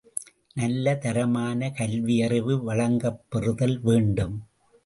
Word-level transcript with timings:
நல்ல 0.53 0.95
தரமான 0.95 1.69
கல்வியறிவு 1.77 2.55
வழங்கப்பெறுதல் 2.63 3.77
வேண்டும். 3.81 4.35